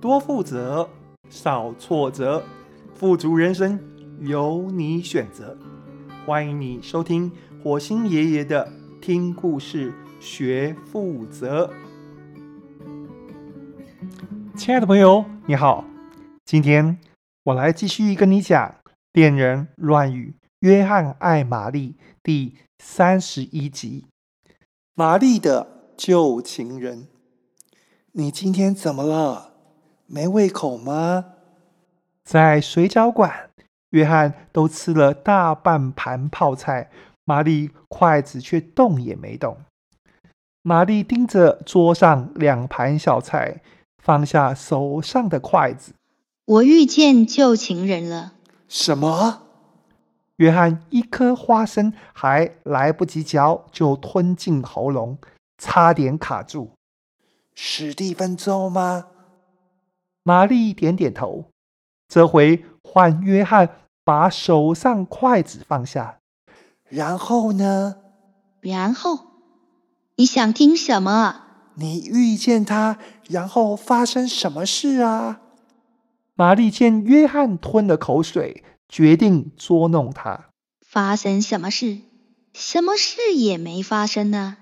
[0.00, 0.88] 多负责，
[1.28, 2.44] 少挫折，
[2.94, 3.80] 富足人生
[4.20, 5.58] 由你选择。
[6.24, 7.32] 欢迎你收听
[7.64, 11.68] 火星爷爷的听故事学负责。
[14.56, 15.84] 亲爱的朋友，你好，
[16.44, 17.00] 今天
[17.42, 18.76] 我来继续跟你讲
[19.12, 24.06] 《恋人乱语：约翰爱玛丽》第三十一集。
[24.94, 27.08] 玛丽的旧情人。
[28.12, 29.57] 你今天怎么了？
[30.10, 31.26] 没胃口吗？
[32.24, 33.50] 在水饺馆，
[33.90, 36.90] 约翰都吃了大半盘泡菜，
[37.24, 39.58] 玛丽筷子却动也没动。
[40.62, 43.60] 玛丽盯着桌上两盘小菜，
[44.02, 45.92] 放下手上的筷子。
[46.46, 48.32] 我遇见旧情人了。
[48.66, 49.42] 什么？
[50.36, 55.18] 约翰一颗花生还来不及嚼，就吞进喉咙，
[55.58, 56.70] 差点卡住。
[57.54, 59.08] 史蒂芬周吗？
[60.28, 61.46] 玛丽点点头。
[62.06, 63.70] 这回换约翰
[64.04, 66.18] 把手上筷子放下。
[66.90, 67.96] 然后呢？
[68.60, 69.20] 然后？
[70.16, 71.44] 你想听什么？
[71.76, 72.98] 你遇见他，
[73.30, 75.40] 然后发生什么事啊？
[76.34, 80.50] 玛丽见约翰吞了口水，决定捉弄他。
[80.86, 82.00] 发生什么事？
[82.52, 84.58] 什么事也没发生呢。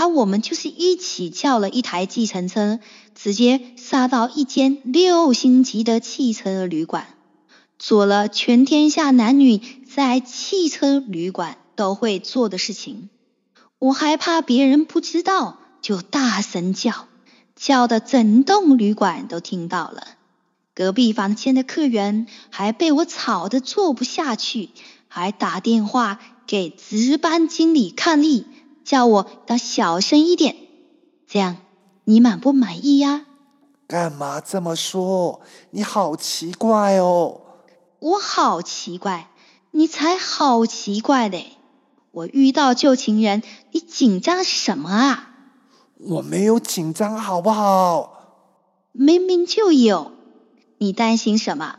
[0.00, 2.78] 而、我们就是一起叫了一台计程车，
[3.16, 7.04] 直接杀到一间六星级的汽车旅馆，
[7.80, 9.60] 做了全天下男女
[9.92, 13.10] 在汽车旅馆都会做的事情。
[13.80, 17.08] 我还怕别人不知道，就大声叫，
[17.56, 20.04] 叫的整栋旅馆都听到了。
[20.76, 24.70] 隔壁房间的客人还被我吵得坐不下去，
[25.08, 28.46] 还打电话给值班经理抗议。
[28.88, 30.56] 叫我要小声一点，
[31.26, 31.58] 这样
[32.04, 33.26] 你满不满意呀？
[33.86, 35.42] 干嘛这么说？
[35.72, 37.42] 你好奇怪哦！
[37.98, 39.28] 我好奇怪，
[39.72, 41.48] 你才好奇怪嘞！
[42.12, 45.34] 我遇到旧情人，你紧张什么啊？
[45.98, 48.46] 我没有紧张，好不好？
[48.92, 50.12] 明明就有，
[50.78, 51.78] 你担心什么？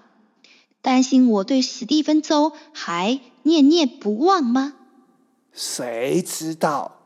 [0.84, 4.76] 担心我对史蒂芬周还念念不忘吗？
[5.52, 6.98] 谁知道？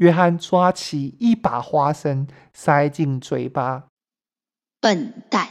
[0.00, 3.84] 约翰抓起一把花生，塞进嘴巴。
[4.80, 5.48] 笨蛋！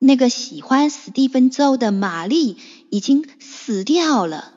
[0.00, 2.58] 那个喜欢史蒂芬周的玛丽
[2.90, 4.54] 已经死掉了。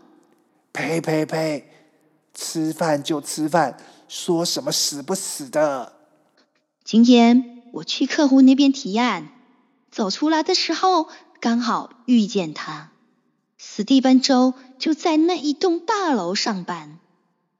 [0.71, 1.69] 呸呸呸！
[2.33, 5.93] 吃饭就吃饭，说什么死不死的？
[6.83, 9.29] 今天我去客户那边提案，
[9.91, 11.07] 走出来的时候
[11.39, 12.89] 刚好遇见他。
[13.57, 16.97] 史蒂芬周就在那一栋大楼上班。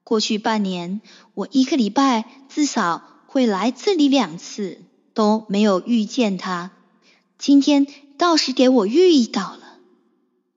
[0.04, 1.00] 过去半年，
[1.32, 4.82] 我一个礼拜至少会来这里两次，
[5.14, 6.72] 都没有遇见他。
[7.38, 7.86] 今天
[8.18, 9.60] 倒是给我遇到了。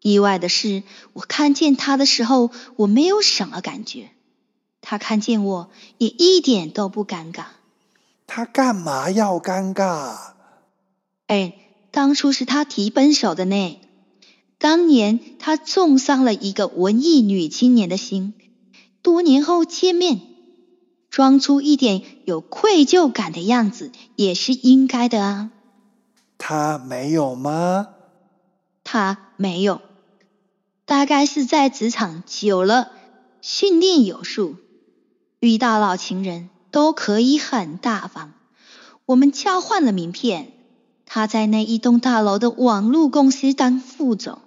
[0.02, 4.10] 意外的是，我看见他的时候，我没有什么感觉；
[4.82, 7.46] 他看见我也一点都不尴尬。
[8.28, 10.18] 他干嘛要尴尬？
[11.28, 11.54] 哎，
[11.92, 13.80] 当初是他提分手的呢。
[14.58, 18.34] 当年他重伤了一个文艺女青年的心。
[19.08, 20.20] 多年后见面，
[21.10, 25.50] 装出一点有愧疚感的样子也是应该的啊。
[26.38, 27.88] 他没有吗？
[28.84, 29.80] 他没有，
[30.84, 32.92] 大概是在职场久了，
[33.40, 34.58] 训练有素，
[35.40, 38.34] 遇到老情人都可以很大方。
[39.06, 40.52] 我们交换了名片，
[41.06, 44.40] 他在那一栋大楼的网络公司当副总，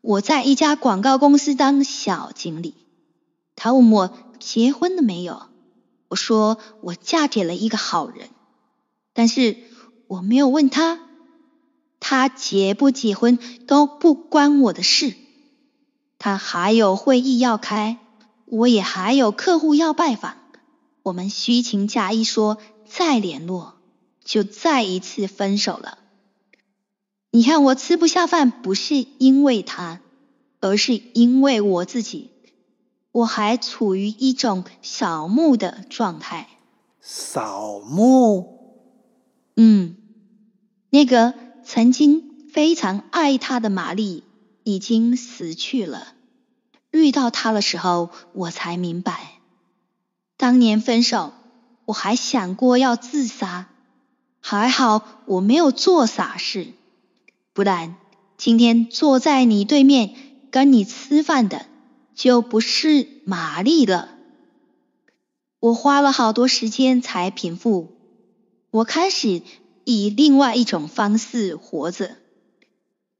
[0.00, 2.74] 我在一家广告公司当小经理。
[3.62, 5.42] 他问我结婚了没有，
[6.08, 8.30] 我说我嫁给了一个好人，
[9.12, 9.54] 但是
[10.06, 10.98] 我没有问他，
[12.00, 15.14] 他结不结婚都不关我的事。
[16.18, 17.98] 他还有会议要开，
[18.46, 20.38] 我也还有客户要拜访，
[21.02, 22.56] 我们虚情假意说
[22.86, 23.74] 再联络，
[24.24, 25.98] 就再一次分手了。
[27.30, 30.00] 你看我吃不下饭，不是因为他，
[30.60, 32.30] 而是因为我自己。
[33.12, 36.48] 我还处于一种扫墓的状态。
[37.00, 38.58] 扫墓？
[39.56, 39.96] 嗯，
[40.90, 41.34] 那个
[41.64, 44.22] 曾经非常爱他的玛丽
[44.64, 46.14] 已经死去了。
[46.90, 49.40] 遇到他的时候，我才明白，
[50.36, 51.32] 当年分手，
[51.84, 53.68] 我还想过要自杀，
[54.40, 56.68] 还好我没有做傻事，
[57.52, 57.96] 不然
[58.36, 60.14] 今天坐在你对面
[60.50, 61.66] 跟你吃饭的。
[62.14, 64.16] 就不是玛丽了。
[65.58, 67.96] 我花了好多时间才平复。
[68.70, 69.42] 我开始
[69.84, 72.16] 以另外一种方式活着。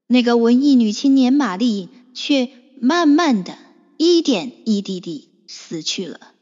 [0.07, 2.51] 那个文艺女青年玛丽却
[2.81, 3.59] 慢慢的
[3.97, 6.33] 一点一滴地死去了。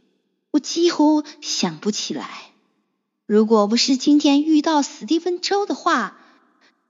[0.51, 2.53] 我几乎想不起来，
[3.27, 6.17] 如果不是今天遇到史蒂芬周的话，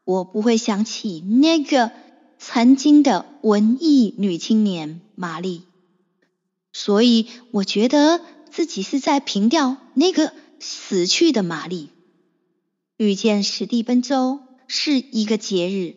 [0.05, 1.91] 我不会想起那个
[2.39, 5.63] 曾经的文艺女青年玛丽。
[6.73, 8.21] 所以我觉得
[8.51, 11.91] 自己是在凭吊那个死去的玛丽。
[12.97, 15.97] 遇见史蒂芬周是一个节日。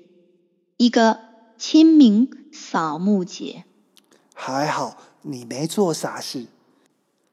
[0.77, 1.19] 一个
[1.59, 3.65] 清明扫墓节，
[4.33, 6.47] 还好你没做傻事。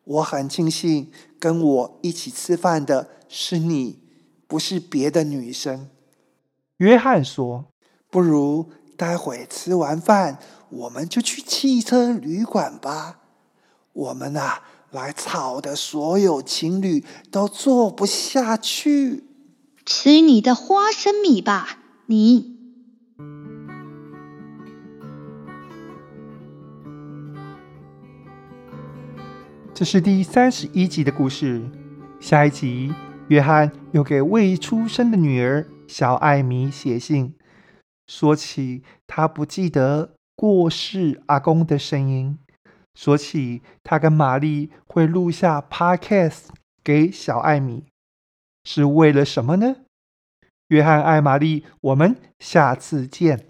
[0.04, 4.00] 我很庆幸跟我一起吃饭的是你，
[4.46, 5.88] 不是别的女生。
[6.76, 7.64] 约翰说
[8.10, 10.38] ：“不如待会吃完饭，
[10.70, 13.20] 我们就去汽车旅馆吧。
[13.92, 19.22] 我们啊，来吵的所有情侣都坐不下去。
[19.86, 22.58] 吃你的花生米吧，你。”
[29.72, 31.70] 这是第三十一集的故事。
[32.18, 32.92] 下一集，
[33.28, 37.32] 约翰又给未出生的女儿小艾米写信，
[38.08, 42.38] 说起他不记得过世阿公的声音，
[42.94, 46.46] 说起他跟玛丽会录下 Podcast
[46.82, 47.84] 给小艾米，
[48.64, 49.76] 是为了什么呢？
[50.68, 53.46] 约翰爱玛丽，我们下次见。